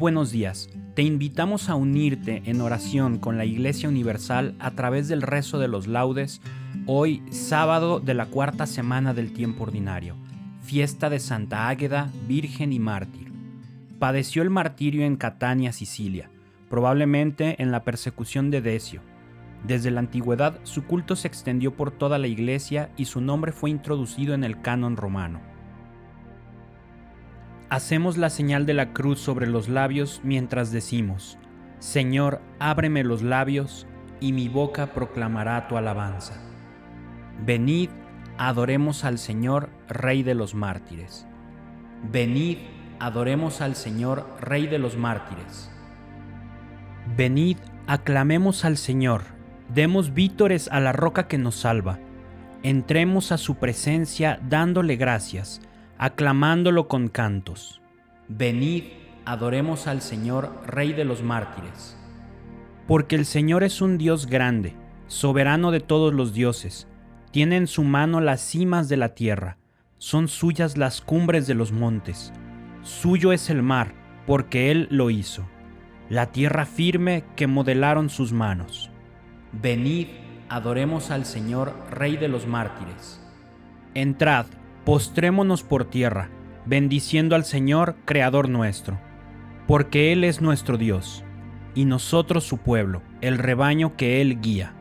Buenos 0.00 0.32
días. 0.32 0.70
Te 0.94 1.02
invitamos 1.02 1.68
a 1.68 1.74
unirte 1.74 2.42
en 2.46 2.62
oración 2.62 3.18
con 3.18 3.36
la 3.36 3.44
Iglesia 3.44 3.86
Universal 3.86 4.54
a 4.58 4.70
través 4.70 5.08
del 5.08 5.20
rezo 5.20 5.58
de 5.58 5.68
los 5.68 5.86
laudes, 5.86 6.40
hoy 6.86 7.22
sábado 7.30 8.00
de 8.00 8.14
la 8.14 8.24
cuarta 8.24 8.66
semana 8.66 9.12
del 9.12 9.34
tiempo 9.34 9.64
ordinario, 9.64 10.16
fiesta 10.62 11.10
de 11.10 11.20
Santa 11.20 11.68
Águeda, 11.68 12.10
Virgen 12.26 12.72
y 12.72 12.78
Mártir. 12.78 13.30
Padeció 13.98 14.40
el 14.42 14.48
martirio 14.48 15.04
en 15.04 15.16
Catania, 15.16 15.70
Sicilia, 15.70 16.30
probablemente 16.70 17.62
en 17.62 17.70
la 17.70 17.84
persecución 17.84 18.50
de 18.50 18.62
Decio. 18.62 19.02
Desde 19.66 19.90
la 19.90 20.00
antigüedad 20.00 20.60
su 20.62 20.84
culto 20.84 21.14
se 21.14 21.28
extendió 21.28 21.76
por 21.76 21.90
toda 21.90 22.16
la 22.16 22.26
iglesia 22.26 22.88
y 22.96 23.04
su 23.04 23.20
nombre 23.20 23.52
fue 23.52 23.68
introducido 23.68 24.32
en 24.32 24.44
el 24.44 24.62
canon 24.62 24.96
romano. 24.96 25.49
Hacemos 27.70 28.16
la 28.16 28.30
señal 28.30 28.66
de 28.66 28.74
la 28.74 28.92
cruz 28.92 29.20
sobre 29.20 29.46
los 29.46 29.68
labios 29.68 30.20
mientras 30.24 30.72
decimos, 30.72 31.38
Señor, 31.78 32.42
ábreme 32.58 33.04
los 33.04 33.22
labios, 33.22 33.86
y 34.18 34.32
mi 34.32 34.48
boca 34.48 34.92
proclamará 34.92 35.68
tu 35.68 35.76
alabanza. 35.76 36.34
Venid, 37.46 37.90
adoremos 38.38 39.04
al 39.04 39.18
Señor, 39.18 39.70
Rey 39.88 40.24
de 40.24 40.34
los 40.34 40.52
mártires. 40.52 41.28
Venid, 42.10 42.58
adoremos 42.98 43.60
al 43.60 43.76
Señor, 43.76 44.26
Rey 44.40 44.66
de 44.66 44.80
los 44.80 44.96
mártires. 44.96 45.70
Venid, 47.16 47.56
aclamemos 47.86 48.64
al 48.64 48.78
Señor, 48.78 49.22
demos 49.72 50.12
vítores 50.12 50.68
a 50.72 50.80
la 50.80 50.92
roca 50.92 51.28
que 51.28 51.38
nos 51.38 51.54
salva. 51.54 52.00
Entremos 52.64 53.30
a 53.30 53.38
su 53.38 53.54
presencia 53.54 54.40
dándole 54.42 54.96
gracias 54.96 55.62
aclamándolo 56.00 56.88
con 56.88 57.08
cantos. 57.08 57.82
Venid, 58.26 58.84
adoremos 59.26 59.86
al 59.86 60.00
Señor, 60.00 60.50
Rey 60.66 60.94
de 60.94 61.04
los 61.04 61.22
mártires. 61.22 61.94
Porque 62.88 63.16
el 63.16 63.26
Señor 63.26 63.62
es 63.64 63.82
un 63.82 63.98
Dios 63.98 64.26
grande, 64.26 64.74
soberano 65.08 65.70
de 65.70 65.80
todos 65.80 66.14
los 66.14 66.32
dioses, 66.32 66.88
tiene 67.32 67.58
en 67.58 67.66
su 67.66 67.84
mano 67.84 68.22
las 68.22 68.40
cimas 68.40 68.88
de 68.88 68.96
la 68.96 69.10
tierra, 69.10 69.58
son 69.98 70.28
suyas 70.28 70.78
las 70.78 71.02
cumbres 71.02 71.46
de 71.46 71.52
los 71.52 71.70
montes, 71.70 72.32
suyo 72.80 73.34
es 73.34 73.50
el 73.50 73.62
mar, 73.62 73.92
porque 74.26 74.70
Él 74.70 74.88
lo 74.90 75.10
hizo, 75.10 75.46
la 76.08 76.32
tierra 76.32 76.64
firme 76.64 77.24
que 77.36 77.46
modelaron 77.46 78.08
sus 78.08 78.32
manos. 78.32 78.90
Venid, 79.52 80.06
adoremos 80.48 81.10
al 81.10 81.26
Señor, 81.26 81.74
Rey 81.90 82.16
de 82.16 82.28
los 82.28 82.46
mártires. 82.46 83.20
Entrad, 83.92 84.46
postrémonos 84.84 85.62
por 85.62 85.84
tierra, 85.84 86.30
bendiciendo 86.66 87.34
al 87.34 87.44
Señor, 87.44 87.96
Creador 88.04 88.48
nuestro, 88.48 88.98
porque 89.66 90.12
Él 90.12 90.24
es 90.24 90.40
nuestro 90.40 90.76
Dios, 90.76 91.24
y 91.74 91.84
nosotros 91.84 92.44
su 92.44 92.58
pueblo, 92.58 93.02
el 93.20 93.38
rebaño 93.38 93.96
que 93.96 94.20
Él 94.20 94.40
guía. 94.40 94.74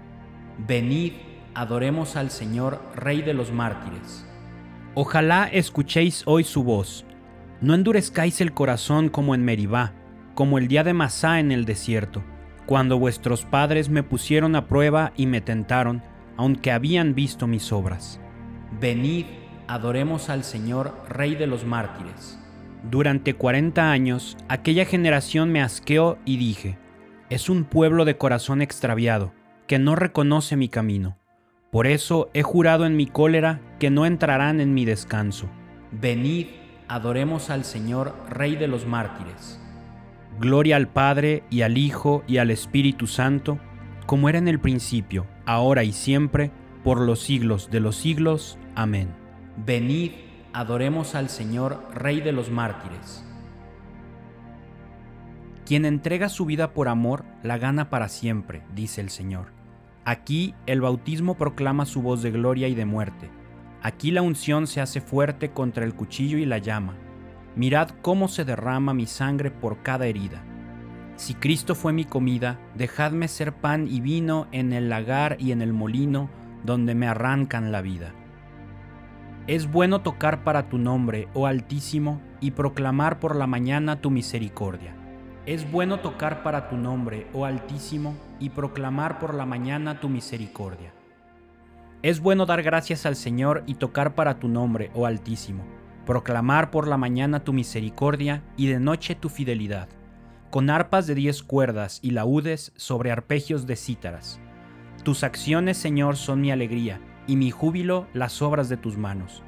Venid, 0.67 1.13
adoremos 1.53 2.15
al 2.15 2.31
Señor, 2.31 2.81
Rey 2.95 3.21
de 3.21 3.33
los 3.33 3.51
mártires. 3.51 4.25
Ojalá 4.95 5.45
escuchéis 5.45 6.23
hoy 6.25 6.43
su 6.43 6.63
voz, 6.63 7.05
no 7.61 7.73
endurezcáis 7.73 8.41
el 8.41 8.53
corazón 8.53 9.09
como 9.09 9.35
en 9.35 9.43
Meribá, 9.43 9.93
como 10.33 10.57
el 10.57 10.67
día 10.67 10.83
de 10.83 10.93
Masá 10.93 11.39
en 11.39 11.51
el 11.51 11.65
desierto, 11.65 12.23
cuando 12.65 12.97
vuestros 12.99 13.45
padres 13.45 13.89
me 13.89 14.03
pusieron 14.03 14.55
a 14.55 14.67
prueba 14.67 15.11
y 15.15 15.25
me 15.25 15.41
tentaron, 15.41 16.01
aunque 16.37 16.71
habían 16.71 17.15
visto 17.15 17.47
mis 17.47 17.71
obras. 17.71 18.21
Venid, 18.79 19.25
adoremos 19.69 20.31
al 20.31 20.43
Señor, 20.43 20.95
Rey 21.07 21.35
de 21.35 21.45
los 21.45 21.63
mártires. 21.63 22.39
Durante 22.89 23.35
cuarenta 23.35 23.91
años, 23.91 24.35
aquella 24.47 24.83
generación 24.83 25.51
me 25.51 25.61
asqueó 25.61 26.17
y 26.25 26.37
dije, 26.37 26.79
es 27.29 27.49
un 27.49 27.65
pueblo 27.65 28.03
de 28.03 28.17
corazón 28.17 28.63
extraviado, 28.63 29.31
que 29.67 29.77
no 29.77 29.95
reconoce 29.95 30.55
mi 30.55 30.69
camino. 30.69 31.17
Por 31.69 31.85
eso 31.85 32.31
he 32.33 32.41
jurado 32.41 32.87
en 32.87 32.97
mi 32.97 33.05
cólera 33.05 33.61
que 33.77 33.91
no 33.91 34.07
entrarán 34.07 34.59
en 34.59 34.73
mi 34.73 34.85
descanso. 34.85 35.47
Venid, 35.91 36.47
adoremos 36.87 37.51
al 37.51 37.63
Señor, 37.63 38.15
Rey 38.27 38.55
de 38.55 38.67
los 38.67 38.87
mártires. 38.87 39.61
Gloria 40.39 40.77
al 40.77 40.87
Padre 40.87 41.43
y 41.51 41.61
al 41.61 41.77
Hijo 41.77 42.23
y 42.25 42.37
al 42.37 42.49
Espíritu 42.49 43.05
Santo, 43.05 43.59
como 44.07 44.29
era 44.29 44.39
en 44.39 44.47
el 44.47 44.59
principio, 44.59 45.27
ahora 45.45 45.83
y 45.83 45.91
siempre, 45.91 46.49
por 46.83 46.99
los 46.99 47.19
siglos 47.19 47.69
de 47.69 47.81
los 47.81 47.97
siglos. 47.97 48.57
Amén. 48.73 49.28
Venid, 49.65 50.11
adoremos 50.53 51.15
al 51.15 51.27
Señor, 51.27 51.85
Rey 51.93 52.21
de 52.21 52.31
los 52.31 52.49
mártires. 52.49 53.25
Quien 55.65 55.83
entrega 55.83 56.29
su 56.29 56.45
vida 56.45 56.73
por 56.73 56.87
amor, 56.87 57.25
la 57.43 57.57
gana 57.57 57.89
para 57.89 58.07
siempre, 58.07 58.63
dice 58.73 59.01
el 59.01 59.09
Señor. 59.09 59.47
Aquí 60.05 60.55
el 60.65 60.79
bautismo 60.79 61.35
proclama 61.35 61.85
su 61.85 62.01
voz 62.01 62.21
de 62.21 62.31
gloria 62.31 62.69
y 62.69 62.73
de 62.73 62.85
muerte. 62.85 63.29
Aquí 63.81 64.11
la 64.11 64.21
unción 64.21 64.65
se 64.65 64.79
hace 64.79 65.01
fuerte 65.01 65.51
contra 65.51 65.83
el 65.83 65.93
cuchillo 65.93 66.37
y 66.37 66.45
la 66.45 66.59
llama. 66.59 66.95
Mirad 67.57 67.89
cómo 68.01 68.29
se 68.29 68.45
derrama 68.45 68.93
mi 68.93 69.07
sangre 69.07 69.51
por 69.51 69.83
cada 69.83 70.07
herida. 70.07 70.41
Si 71.17 71.33
Cristo 71.33 71.75
fue 71.75 71.91
mi 71.91 72.05
comida, 72.05 72.57
dejadme 72.75 73.27
ser 73.27 73.51
pan 73.51 73.89
y 73.89 73.99
vino 73.99 74.47
en 74.53 74.71
el 74.71 74.87
lagar 74.87 75.35
y 75.37 75.51
en 75.51 75.61
el 75.61 75.73
molino 75.73 76.29
donde 76.63 76.95
me 76.95 77.07
arrancan 77.07 77.73
la 77.73 77.81
vida. 77.81 78.13
Es 79.49 79.71
bueno 79.71 80.01
tocar 80.01 80.43
para 80.43 80.69
tu 80.69 80.77
nombre, 80.77 81.27
oh 81.33 81.47
Altísimo, 81.47 82.21
y 82.39 82.51
proclamar 82.51 83.19
por 83.19 83.35
la 83.35 83.47
mañana 83.47 83.99
tu 83.99 84.11
misericordia. 84.11 84.93
Es 85.47 85.71
bueno 85.71 86.01
tocar 86.01 86.43
para 86.43 86.69
tu 86.69 86.77
nombre, 86.77 87.25
oh 87.33 87.45
Altísimo, 87.45 88.15
y 88.39 88.51
proclamar 88.51 89.17
por 89.17 89.33
la 89.33 89.47
mañana 89.47 89.99
tu 89.99 90.07
misericordia. 90.07 90.93
Es 92.03 92.19
bueno 92.19 92.45
dar 92.45 92.61
gracias 92.61 93.07
al 93.07 93.15
Señor 93.15 93.63
y 93.65 93.73
tocar 93.73 94.13
para 94.13 94.37
tu 94.37 94.47
nombre, 94.47 94.91
oh 94.93 95.07
Altísimo, 95.07 95.63
proclamar 96.05 96.69
por 96.69 96.87
la 96.87 96.97
mañana 96.97 97.43
tu 97.43 97.51
misericordia 97.51 98.43
y 98.55 98.67
de 98.67 98.79
noche 98.79 99.15
tu 99.15 99.29
fidelidad, 99.29 99.89
con 100.51 100.69
arpas 100.69 101.07
de 101.07 101.15
diez 101.15 101.41
cuerdas 101.41 101.97
y 102.03 102.11
laúdes 102.11 102.71
sobre 102.75 103.11
arpegios 103.11 103.65
de 103.65 103.77
cítaras. 103.77 104.39
Tus 105.03 105.23
acciones, 105.23 105.75
Señor, 105.77 106.17
son 106.17 106.39
mi 106.39 106.51
alegría 106.51 107.01
y 107.27 107.35
mi 107.35 107.51
júbilo 107.51 108.07
las 108.13 108.41
obras 108.41 108.69
de 108.69 108.77
tus 108.77 108.97
manos. 108.97 109.43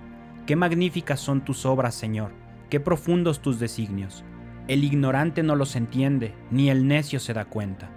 Qué 0.45 0.55
magníficas 0.55 1.19
son 1.19 1.41
tus 1.41 1.65
obras, 1.65 1.95
Señor, 1.95 2.31
qué 2.69 2.79
profundos 2.79 3.41
tus 3.41 3.59
designios. 3.59 4.23
El 4.67 4.83
ignorante 4.83 5.43
no 5.43 5.55
los 5.55 5.75
entiende, 5.75 6.33
ni 6.49 6.69
el 6.69 6.87
necio 6.87 7.19
se 7.19 7.33
da 7.33 7.45
cuenta. 7.45 7.89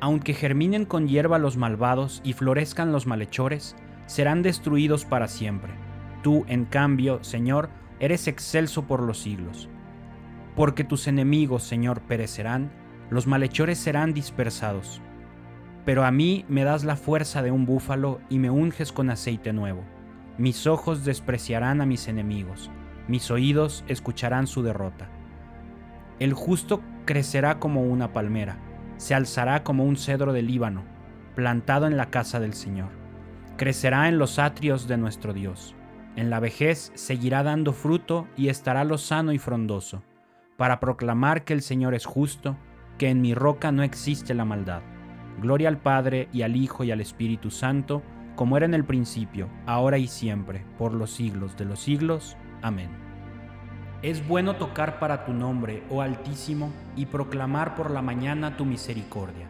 Aunque 0.00 0.34
germinen 0.34 0.84
con 0.84 1.08
hierba 1.08 1.38
los 1.38 1.56
malvados 1.56 2.20
y 2.24 2.32
florezcan 2.32 2.92
los 2.92 3.06
malhechores, 3.06 3.76
serán 4.06 4.42
destruidos 4.42 5.04
para 5.04 5.28
siempre. 5.28 5.72
Tú, 6.22 6.44
en 6.48 6.64
cambio, 6.64 7.22
Señor, 7.22 7.70
eres 8.00 8.28
excelso 8.28 8.86
por 8.86 9.02
los 9.02 9.18
siglos. 9.18 9.68
Porque 10.54 10.84
tus 10.84 11.06
enemigos, 11.06 11.62
Señor, 11.62 12.00
perecerán, 12.02 12.70
los 13.10 13.26
malhechores 13.26 13.78
serán 13.78 14.14
dispersados. 14.14 15.00
Pero 15.86 16.04
a 16.04 16.10
mí 16.10 16.44
me 16.48 16.64
das 16.64 16.84
la 16.84 16.96
fuerza 16.96 17.42
de 17.42 17.52
un 17.52 17.64
búfalo 17.64 18.20
y 18.28 18.40
me 18.40 18.50
unges 18.50 18.92
con 18.92 19.08
aceite 19.08 19.52
nuevo. 19.52 19.84
Mis 20.36 20.66
ojos 20.66 21.04
despreciarán 21.04 21.80
a 21.80 21.86
mis 21.86 22.08
enemigos, 22.08 22.70
mis 23.08 23.30
oídos 23.30 23.84
escucharán 23.86 24.48
su 24.48 24.62
derrota. 24.62 25.08
El 26.18 26.34
justo 26.34 26.82
crecerá 27.04 27.60
como 27.60 27.84
una 27.84 28.12
palmera, 28.12 28.58
se 28.96 29.14
alzará 29.14 29.62
como 29.62 29.84
un 29.84 29.96
cedro 29.96 30.32
del 30.32 30.48
Líbano, 30.48 30.82
plantado 31.36 31.86
en 31.86 31.96
la 31.96 32.10
casa 32.10 32.40
del 32.40 32.54
Señor. 32.54 32.88
Crecerá 33.56 34.08
en 34.08 34.18
los 34.18 34.40
atrios 34.40 34.88
de 34.88 34.96
nuestro 34.96 35.32
Dios. 35.32 35.76
En 36.16 36.30
la 36.30 36.40
vejez 36.40 36.90
seguirá 36.94 37.44
dando 37.44 37.72
fruto 37.72 38.26
y 38.36 38.48
estará 38.48 38.82
lozano 38.82 39.32
y 39.32 39.38
frondoso, 39.38 40.02
para 40.56 40.80
proclamar 40.80 41.44
que 41.44 41.52
el 41.52 41.62
Señor 41.62 41.94
es 41.94 42.06
justo, 42.06 42.56
que 42.98 43.08
en 43.08 43.20
mi 43.20 43.34
roca 43.34 43.70
no 43.70 43.84
existe 43.84 44.34
la 44.34 44.44
maldad. 44.44 44.82
Gloria 45.40 45.68
al 45.68 45.78
Padre 45.78 46.28
y 46.32 46.42
al 46.42 46.56
Hijo 46.56 46.84
y 46.84 46.90
al 46.90 47.00
Espíritu 47.00 47.50
Santo, 47.50 48.02
como 48.36 48.56
era 48.56 48.66
en 48.66 48.74
el 48.74 48.84
principio, 48.84 49.48
ahora 49.66 49.98
y 49.98 50.06
siempre, 50.06 50.64
por 50.78 50.92
los 50.92 51.10
siglos 51.10 51.56
de 51.56 51.64
los 51.64 51.80
siglos. 51.80 52.36
Amén. 52.62 52.90
Es 54.02 54.26
bueno 54.26 54.56
tocar 54.56 54.98
para 54.98 55.24
tu 55.24 55.32
nombre, 55.32 55.82
oh 55.90 56.02
Altísimo, 56.02 56.72
y 56.96 57.06
proclamar 57.06 57.74
por 57.74 57.90
la 57.90 58.02
mañana 58.02 58.56
tu 58.56 58.64
misericordia. 58.64 59.48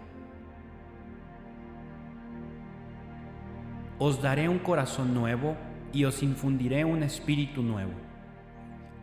Os 3.98 4.20
daré 4.22 4.48
un 4.48 4.58
corazón 4.58 5.14
nuevo 5.14 5.56
y 5.92 6.04
os 6.04 6.22
infundiré 6.22 6.84
un 6.84 7.02
espíritu 7.02 7.62
nuevo. 7.62 7.92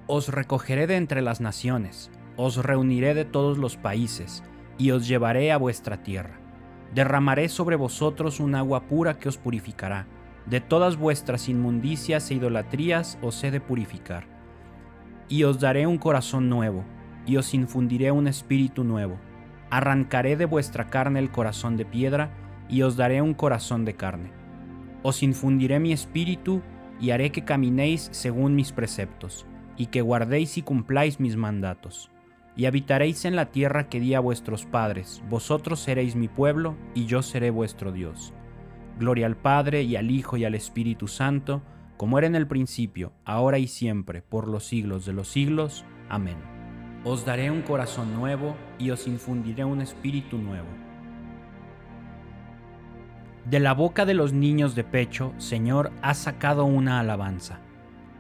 Os 0.08 0.30
recogeré 0.30 0.86
de 0.86 0.98
entre 0.98 1.22
las 1.22 1.42
naciones, 1.42 2.12
os 2.38 2.58
reuniré 2.58 3.14
de 3.14 3.26
todos 3.26 3.58
los 3.58 3.76
países, 3.78 4.44
y 4.78 4.92
os 4.92 5.08
llevaré 5.08 5.52
a 5.52 5.58
vuestra 5.58 6.04
tierra. 6.04 6.43
Derramaré 6.94 7.50
sobre 7.50 7.76
vosotros 7.76 8.40
un 8.40 8.54
agua 8.54 8.88
pura 8.88 9.18
que 9.18 9.28
os 9.28 9.38
purificará. 9.38 10.06
De 10.46 10.62
todas 10.62 10.98
vuestras 10.98 11.50
inmundicias 11.50 12.30
e 12.30 12.36
idolatrías 12.36 13.18
os 13.22 13.44
he 13.44 13.50
de 13.50 13.62
purificar. 13.62 14.26
Y 15.28 15.44
os 15.44 15.60
daré 15.60 15.88
un 15.88 15.98
corazón 15.98 16.50
nuevo, 16.50 16.84
y 17.26 17.38
os 17.38 17.54
infundiré 17.54 18.12
un 18.12 18.28
espíritu 18.28 18.84
nuevo. 18.84 19.18
Arrancaré 19.72 20.36
de 20.36 20.46
vuestra 20.46 20.90
carne 20.90 21.20
el 21.20 21.32
corazón 21.32 21.78
de 21.78 21.86
piedra, 21.86 22.30
y 22.70 22.84
os 22.84 22.96
daré 22.96 23.22
un 23.22 23.34
corazón 23.34 23.86
de 23.86 23.96
carne. 23.96 24.32
Os 25.02 25.24
infundiré 25.24 25.80
mi 25.80 25.94
espíritu, 25.94 26.62
y 27.00 27.10
haré 27.10 27.32
que 27.32 27.44
caminéis 27.44 28.10
según 28.12 28.56
mis 28.56 28.72
preceptos, 28.72 29.48
y 29.78 29.88
que 29.88 30.02
guardéis 30.02 30.58
y 30.58 30.62
cumpláis 30.62 31.20
mis 31.20 31.38
mandatos. 31.38 32.13
Y 32.56 32.66
habitaréis 32.66 33.26
en 33.26 33.36
la 33.36 33.52
tierra 33.52 33.90
que 33.90 34.00
di 34.00 34.14
a 34.14 34.20
vuestros 34.20 34.66
padres, 34.66 35.24
vosotros 35.30 35.80
seréis 35.80 36.16
mi 36.16 36.28
pueblo, 36.28 36.76
y 36.94 37.06
yo 37.06 37.22
seré 37.24 37.50
vuestro 37.50 37.92
Dios. 37.92 38.34
Gloria 39.00 39.26
al 39.26 39.36
Padre, 39.36 39.82
y 39.84 39.96
al 39.96 40.12
Hijo, 40.12 40.38
y 40.38 40.46
al 40.46 40.54
Espíritu 40.54 41.08
Santo, 41.08 41.64
como 41.98 42.18
era 42.18 42.28
en 42.28 42.36
el 42.36 42.48
principio, 42.48 43.12
ahora 43.26 43.58
y 43.58 43.68
siempre, 43.68 44.22
por 44.22 44.48
los 44.48 44.66
siglos 44.66 45.06
de 45.06 45.14
los 45.14 45.30
siglos. 45.30 45.84
Amén. 46.10 46.38
Os 47.04 47.26
daré 47.26 47.50
un 47.50 47.64
corazón 47.64 48.14
nuevo, 48.14 48.56
y 48.78 48.92
os 48.92 49.08
infundiré 49.08 49.66
un 49.66 49.82
espíritu 49.82 50.38
nuevo. 50.38 50.68
De 53.46 53.60
la 53.60 53.74
boca 53.74 54.06
de 54.06 54.14
los 54.14 54.32
niños 54.32 54.74
de 54.74 54.84
pecho, 54.84 55.34
Señor, 55.38 55.92
has 56.02 56.18
sacado 56.20 56.66
una 56.66 57.00
alabanza. 57.00 57.60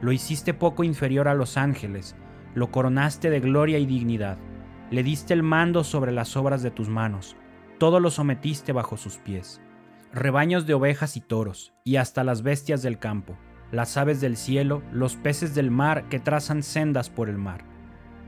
Lo 0.00 0.12
hiciste 0.12 0.54
poco 0.54 0.84
inferior 0.84 1.28
a 1.28 1.34
los 1.34 1.56
ángeles, 1.56 2.16
lo 2.54 2.70
coronaste 2.70 3.30
de 3.30 3.40
gloria 3.40 3.78
y 3.78 3.86
dignidad, 3.86 4.38
le 4.90 5.02
diste 5.02 5.34
el 5.34 5.42
mando 5.42 5.84
sobre 5.84 6.12
las 6.12 6.36
obras 6.36 6.62
de 6.62 6.70
tus 6.70 6.88
manos, 6.88 7.36
todo 7.78 8.00
lo 8.00 8.10
sometiste 8.10 8.72
bajo 8.72 8.96
sus 8.96 9.18
pies. 9.18 9.60
Rebaños 10.12 10.66
de 10.66 10.74
ovejas 10.74 11.16
y 11.16 11.20
toros, 11.20 11.74
y 11.84 11.96
hasta 11.96 12.24
las 12.24 12.42
bestias 12.42 12.82
del 12.82 12.98
campo, 12.98 13.36
las 13.70 13.96
aves 13.96 14.20
del 14.20 14.36
cielo, 14.36 14.82
los 14.92 15.16
peces 15.16 15.54
del 15.54 15.70
mar 15.70 16.08
que 16.08 16.20
trazan 16.20 16.62
sendas 16.62 17.10
por 17.10 17.28
el 17.28 17.36
mar. 17.36 17.64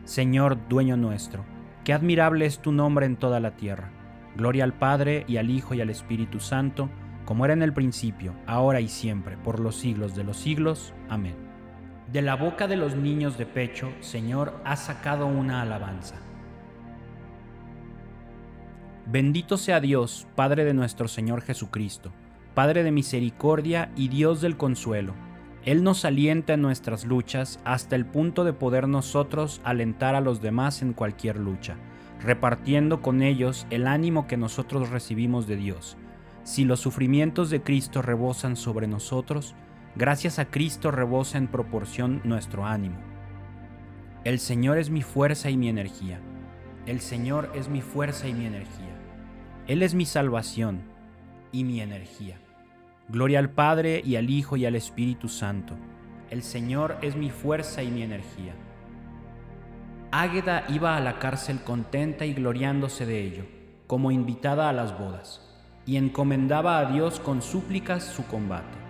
Señor, 0.04 0.58
dueño 0.68 0.96
nuestro, 0.96 1.44
qué 1.84 1.92
admirable 1.92 2.44
es 2.46 2.58
tu 2.58 2.72
nombre 2.72 3.06
en 3.06 3.16
toda 3.16 3.40
la 3.40 3.56
tierra 3.56 3.90
Gloria 4.36 4.64
al 4.64 4.74
Padre 4.74 5.24
y 5.26 5.36
al 5.36 5.50
Hijo 5.50 5.74
y 5.74 5.80
al 5.80 5.90
Espíritu 5.90 6.40
Santo, 6.40 6.88
como 7.24 7.44
era 7.44 7.54
en 7.54 7.62
el 7.62 7.72
principio, 7.72 8.34
ahora 8.46 8.80
y 8.80 8.88
siempre, 8.88 9.36
por 9.36 9.60
los 9.60 9.76
siglos 9.76 10.14
de 10.14 10.24
los 10.24 10.36
siglos. 10.36 10.94
Amén. 11.08 11.49
De 12.12 12.22
la 12.22 12.36
boca 12.36 12.66
de 12.66 12.76
los 12.76 12.96
niños 12.96 13.38
de 13.38 13.46
pecho, 13.46 13.92
Señor, 14.00 14.60
has 14.64 14.84
sacado 14.84 15.26
una 15.26 15.62
alabanza. 15.62 16.16
Bendito 19.06 19.56
sea 19.56 19.80
Dios, 19.80 20.26
Padre 20.34 20.64
de 20.64 20.74
nuestro 20.74 21.08
Señor 21.08 21.42
Jesucristo, 21.42 22.12
Padre 22.54 22.82
de 22.82 22.92
misericordia 22.92 23.90
y 23.96 24.08
Dios 24.08 24.40
del 24.40 24.56
consuelo. 24.56 25.14
Él 25.64 25.82
nos 25.84 26.04
alienta 26.04 26.54
en 26.54 26.62
nuestras 26.62 27.04
luchas 27.04 27.60
hasta 27.64 27.96
el 27.96 28.06
punto 28.06 28.44
de 28.44 28.52
poder 28.52 28.88
nosotros 28.88 29.60
alentar 29.64 30.14
a 30.14 30.20
los 30.20 30.40
demás 30.40 30.82
en 30.82 30.92
cualquier 30.92 31.36
lucha 31.36 31.76
repartiendo 32.22 33.00
con 33.00 33.22
ellos 33.22 33.66
el 33.70 33.86
ánimo 33.86 34.26
que 34.26 34.36
nosotros 34.36 34.90
recibimos 34.90 35.46
de 35.46 35.56
Dios. 35.56 35.96
Si 36.42 36.64
los 36.64 36.80
sufrimientos 36.80 37.50
de 37.50 37.62
Cristo 37.62 38.02
rebosan 38.02 38.56
sobre 38.56 38.86
nosotros, 38.86 39.54
gracias 39.96 40.38
a 40.38 40.46
Cristo 40.46 40.90
rebosa 40.90 41.38
en 41.38 41.48
proporción 41.48 42.20
nuestro 42.24 42.66
ánimo. 42.66 42.98
El 44.24 44.38
Señor 44.38 44.78
es 44.78 44.90
mi 44.90 45.02
fuerza 45.02 45.50
y 45.50 45.56
mi 45.56 45.68
energía. 45.68 46.20
El 46.86 47.00
Señor 47.00 47.50
es 47.54 47.68
mi 47.68 47.80
fuerza 47.80 48.28
y 48.28 48.34
mi 48.34 48.46
energía. 48.46 48.96
Él 49.66 49.82
es 49.82 49.94
mi 49.94 50.04
salvación 50.04 50.82
y 51.52 51.64
mi 51.64 51.80
energía. 51.80 52.38
Gloria 53.08 53.38
al 53.38 53.50
Padre 53.50 54.02
y 54.04 54.16
al 54.16 54.30
Hijo 54.30 54.56
y 54.56 54.66
al 54.66 54.76
Espíritu 54.76 55.28
Santo. 55.28 55.74
El 56.30 56.42
Señor 56.42 56.96
es 57.02 57.16
mi 57.16 57.30
fuerza 57.30 57.82
y 57.82 57.90
mi 57.90 58.02
energía. 58.02 58.54
Águeda 60.12 60.64
iba 60.68 60.96
a 60.96 61.00
la 61.00 61.18
cárcel 61.18 61.60
contenta 61.62 62.24
y 62.26 62.34
gloriándose 62.34 63.06
de 63.06 63.24
ello, 63.24 63.44
como 63.86 64.10
invitada 64.10 64.68
a 64.68 64.72
las 64.72 64.98
bodas, 64.98 65.40
y 65.86 65.96
encomendaba 65.96 66.78
a 66.78 66.92
Dios 66.92 67.20
con 67.20 67.42
súplicas 67.42 68.04
su 68.04 68.26
combate. 68.26 68.89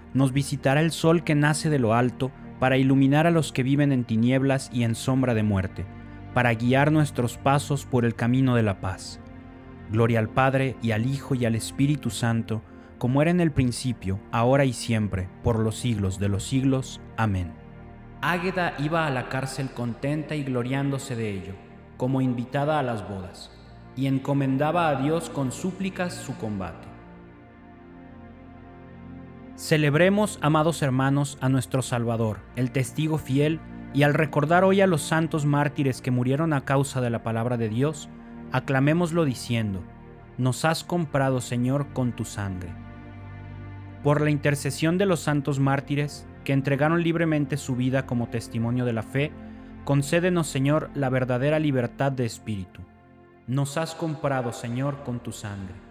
nos 0.13 0.33
visitará 0.33 0.81
el 0.81 0.91
sol 0.91 1.23
que 1.23 1.35
nace 1.35 1.69
de 1.69 1.79
lo 1.79 1.93
alto 1.93 2.31
para 2.59 2.77
iluminar 2.77 3.27
a 3.27 3.31
los 3.31 3.51
que 3.51 3.63
viven 3.63 3.91
en 3.91 4.03
tinieblas 4.03 4.69
y 4.71 4.83
en 4.83 4.95
sombra 4.95 5.33
de 5.33 5.43
muerte, 5.43 5.85
para 6.33 6.53
guiar 6.53 6.91
nuestros 6.91 7.37
pasos 7.37 7.85
por 7.85 8.05
el 8.05 8.15
camino 8.15 8.55
de 8.55 8.63
la 8.63 8.81
paz. 8.81 9.19
Gloria 9.89 10.19
al 10.19 10.29
Padre 10.29 10.75
y 10.81 10.91
al 10.91 11.05
Hijo 11.05 11.35
y 11.35 11.45
al 11.45 11.55
Espíritu 11.55 12.09
Santo, 12.09 12.61
como 12.97 13.21
era 13.21 13.31
en 13.31 13.41
el 13.41 13.51
principio, 13.51 14.19
ahora 14.31 14.63
y 14.63 14.73
siempre, 14.73 15.27
por 15.43 15.59
los 15.59 15.75
siglos 15.75 16.19
de 16.19 16.29
los 16.29 16.43
siglos. 16.43 17.01
Amén. 17.17 17.51
Águeda 18.21 18.75
iba 18.77 19.07
a 19.07 19.09
la 19.09 19.27
cárcel 19.27 19.71
contenta 19.71 20.35
y 20.35 20.43
gloriándose 20.43 21.15
de 21.15 21.31
ello, 21.31 21.53
como 21.97 22.21
invitada 22.21 22.77
a 22.77 22.83
las 22.83 23.09
bodas, 23.09 23.51
y 23.95 24.05
encomendaba 24.05 24.89
a 24.89 25.01
Dios 25.01 25.31
con 25.31 25.51
súplicas 25.51 26.13
su 26.13 26.37
combate. 26.37 26.90
Celebremos, 29.61 30.39
amados 30.41 30.81
hermanos, 30.81 31.37
a 31.39 31.47
nuestro 31.47 31.83
Salvador, 31.83 32.39
el 32.55 32.71
testigo 32.71 33.19
fiel, 33.19 33.59
y 33.93 34.01
al 34.01 34.15
recordar 34.15 34.63
hoy 34.63 34.81
a 34.81 34.87
los 34.87 35.03
santos 35.03 35.45
mártires 35.45 36.01
que 36.01 36.09
murieron 36.09 36.51
a 36.51 36.65
causa 36.65 36.99
de 36.99 37.11
la 37.11 37.21
palabra 37.21 37.57
de 37.57 37.69
Dios, 37.69 38.09
aclamémoslo 38.51 39.23
diciendo, 39.23 39.83
Nos 40.39 40.65
has 40.65 40.83
comprado, 40.83 41.41
Señor, 41.41 41.93
con 41.93 42.11
tu 42.11 42.25
sangre. 42.25 42.69
Por 44.03 44.21
la 44.21 44.31
intercesión 44.31 44.97
de 44.97 45.05
los 45.05 45.19
santos 45.19 45.59
mártires, 45.59 46.25
que 46.43 46.53
entregaron 46.53 47.03
libremente 47.03 47.55
su 47.55 47.75
vida 47.75 48.07
como 48.07 48.29
testimonio 48.29 48.83
de 48.83 48.93
la 48.93 49.03
fe, 49.03 49.31
concédenos, 49.85 50.47
Señor, 50.47 50.89
la 50.95 51.09
verdadera 51.09 51.59
libertad 51.59 52.11
de 52.11 52.25
espíritu. 52.25 52.81
Nos 53.45 53.77
has 53.77 53.93
comprado, 53.93 54.53
Señor, 54.53 55.03
con 55.03 55.19
tu 55.19 55.31
sangre 55.31 55.90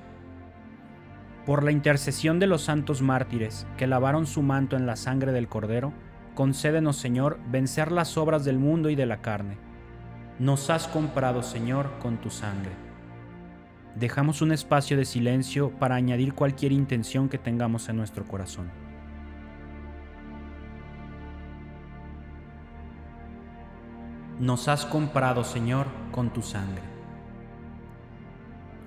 por 1.45 1.63
la 1.63 1.71
intercesión 1.71 2.39
de 2.39 2.47
los 2.47 2.63
santos 2.63 3.01
mártires 3.01 3.65
que 3.77 3.87
lavaron 3.87 4.27
su 4.27 4.41
manto 4.41 4.75
en 4.75 4.85
la 4.85 4.95
sangre 4.95 5.31
del 5.31 5.47
Cordero, 5.47 5.93
concédenos, 6.35 6.97
Señor, 6.97 7.39
vencer 7.49 7.91
las 7.91 8.17
obras 8.17 8.45
del 8.45 8.59
mundo 8.59 8.89
y 8.89 8.95
de 8.95 9.05
la 9.05 9.21
carne. 9.21 9.57
Nos 10.39 10.69
has 10.69 10.87
comprado, 10.87 11.43
Señor, 11.43 11.91
con 11.99 12.17
tu 12.17 12.29
sangre. 12.29 12.71
Dejamos 13.95 14.41
un 14.41 14.51
espacio 14.51 14.95
de 14.95 15.05
silencio 15.05 15.71
para 15.71 15.95
añadir 15.95 16.33
cualquier 16.33 16.71
intención 16.71 17.27
que 17.27 17.37
tengamos 17.37 17.89
en 17.89 17.97
nuestro 17.97 18.25
corazón. 18.25 18.71
Nos 24.39 24.67
has 24.67 24.85
comprado, 24.85 25.43
Señor, 25.43 25.87
con 26.11 26.31
tu 26.31 26.41
sangre. 26.41 26.81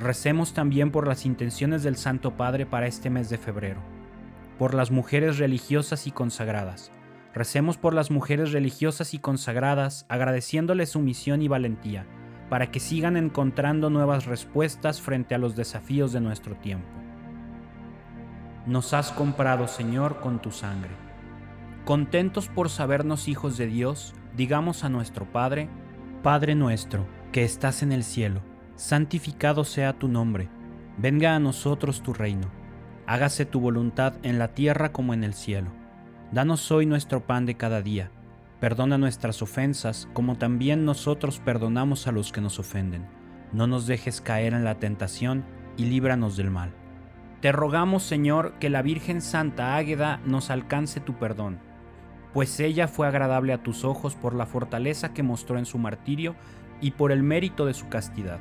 Recemos 0.00 0.54
también 0.54 0.90
por 0.90 1.06
las 1.06 1.24
intenciones 1.24 1.84
del 1.84 1.96
Santo 1.96 2.32
Padre 2.32 2.66
para 2.66 2.86
este 2.86 3.10
mes 3.10 3.30
de 3.30 3.38
febrero, 3.38 3.80
por 4.58 4.74
las 4.74 4.90
mujeres 4.90 5.38
religiosas 5.38 6.08
y 6.08 6.10
consagradas. 6.10 6.90
Recemos 7.32 7.76
por 7.76 7.94
las 7.94 8.10
mujeres 8.10 8.52
religiosas 8.52 9.14
y 9.14 9.18
consagradas, 9.18 10.04
agradeciéndoles 10.08 10.90
su 10.90 11.00
misión 11.00 11.42
y 11.42 11.48
valentía, 11.48 12.06
para 12.50 12.70
que 12.70 12.80
sigan 12.80 13.16
encontrando 13.16 13.88
nuevas 13.88 14.26
respuestas 14.26 15.00
frente 15.00 15.34
a 15.34 15.38
los 15.38 15.54
desafíos 15.54 16.12
de 16.12 16.20
nuestro 16.20 16.56
tiempo. 16.56 16.88
Nos 18.66 18.94
has 18.94 19.12
comprado, 19.12 19.68
Señor, 19.68 20.20
con 20.20 20.40
tu 20.42 20.50
sangre. 20.50 20.92
Contentos 21.84 22.48
por 22.48 22.68
sabernos 22.68 23.28
hijos 23.28 23.56
de 23.56 23.66
Dios, 23.66 24.14
digamos 24.36 24.82
a 24.82 24.88
nuestro 24.88 25.30
Padre, 25.30 25.68
Padre 26.22 26.54
nuestro, 26.54 27.06
que 27.30 27.44
estás 27.44 27.82
en 27.82 27.92
el 27.92 28.02
cielo 28.02 28.53
santificado 28.76 29.64
sea 29.64 29.92
tu 29.92 30.08
nombre, 30.08 30.48
venga 30.98 31.36
a 31.36 31.38
nosotros 31.38 32.02
tu 32.02 32.12
reino, 32.12 32.50
hágase 33.06 33.46
tu 33.46 33.60
voluntad 33.60 34.14
en 34.22 34.38
la 34.38 34.48
tierra 34.48 34.92
como 34.92 35.14
en 35.14 35.22
el 35.22 35.34
cielo. 35.34 35.70
Danos 36.32 36.72
hoy 36.72 36.84
nuestro 36.84 37.24
pan 37.24 37.46
de 37.46 37.56
cada 37.56 37.82
día, 37.82 38.10
perdona 38.58 38.98
nuestras 38.98 39.42
ofensas 39.42 40.08
como 40.12 40.38
también 40.38 40.84
nosotros 40.84 41.38
perdonamos 41.38 42.08
a 42.08 42.12
los 42.12 42.32
que 42.32 42.40
nos 42.40 42.58
ofenden. 42.58 43.06
No 43.52 43.68
nos 43.68 43.86
dejes 43.86 44.20
caer 44.20 44.54
en 44.54 44.64
la 44.64 44.80
tentación 44.80 45.44
y 45.76 45.84
líbranos 45.84 46.36
del 46.36 46.50
mal. 46.50 46.72
Te 47.40 47.52
rogamos, 47.52 48.02
Señor, 48.02 48.54
que 48.58 48.70
la 48.70 48.82
Virgen 48.82 49.20
Santa 49.20 49.76
Águeda 49.76 50.20
nos 50.24 50.50
alcance 50.50 50.98
tu 50.98 51.14
perdón, 51.14 51.60
pues 52.32 52.58
ella 52.58 52.88
fue 52.88 53.06
agradable 53.06 53.52
a 53.52 53.62
tus 53.62 53.84
ojos 53.84 54.16
por 54.16 54.34
la 54.34 54.46
fortaleza 54.46 55.14
que 55.14 55.22
mostró 55.22 55.58
en 55.58 55.66
su 55.66 55.78
martirio 55.78 56.34
y 56.80 56.92
por 56.92 57.12
el 57.12 57.22
mérito 57.22 57.66
de 57.66 57.74
su 57.74 57.88
castidad 57.88 58.40